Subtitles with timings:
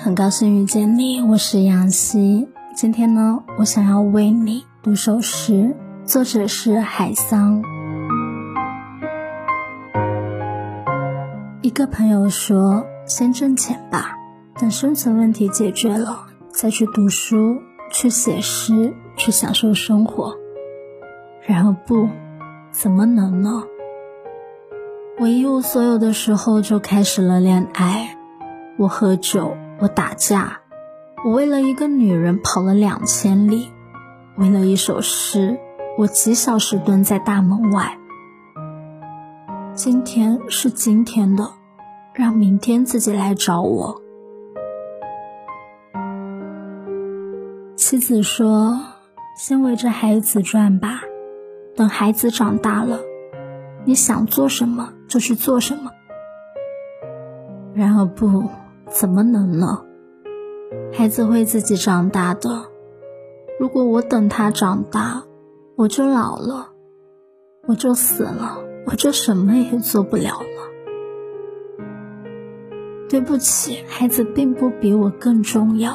[0.00, 2.48] 很高兴遇见你，我是杨希。
[2.72, 5.74] 今天呢，我想要为你读首诗，
[6.04, 7.60] 作者是海桑。
[11.62, 14.16] 一个朋友说：“先挣钱吧，
[14.60, 17.56] 等生存问题解决了，再去读书，
[17.90, 20.32] 去写诗，去享受生活。”
[21.44, 22.08] 然而不，
[22.70, 23.64] 怎么能呢？
[25.18, 28.16] 我一无所有的时候就开始了恋爱，
[28.76, 30.60] 我喝酒，我打架，
[31.24, 33.70] 我为了一个女人跑了两千里，
[34.36, 35.58] 为了一首诗，
[35.96, 37.98] 我几小时蹲在大门外。
[39.74, 41.52] 今天是今天的。
[42.14, 44.02] 让明天自己来找我。
[47.76, 48.80] 妻子说
[49.38, 51.02] ：“先围着孩子转吧，
[51.76, 52.98] 等孩子长大了，
[53.84, 55.92] 你想做什么就去做什么。”
[57.72, 58.50] 然而不，
[58.90, 59.84] 怎么能呢？
[60.92, 62.64] 孩子会自己长大的。
[63.58, 65.24] 如果我等他长大，
[65.76, 66.70] 我就老了，
[67.66, 71.84] 我就死了，我就什么也做不了了。
[73.08, 75.94] 对不起，孩子并不比我更重要，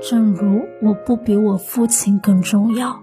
[0.00, 3.00] 正如我不比我父亲更重要。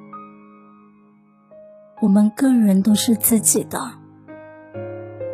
[2.01, 3.79] 我们个人都是自己的，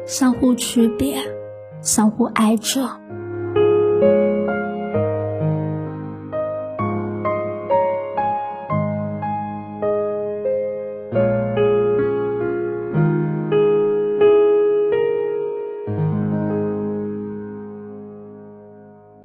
[0.05, 1.17] 相互区别，
[1.81, 2.99] 相互爱着，